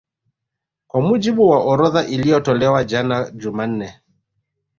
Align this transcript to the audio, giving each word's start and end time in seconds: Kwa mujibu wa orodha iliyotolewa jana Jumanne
Kwa 0.87 1.01
mujibu 1.01 1.47
wa 1.49 1.63
orodha 1.63 2.05
iliyotolewa 2.07 2.83
jana 2.83 3.31
Jumanne 3.31 3.95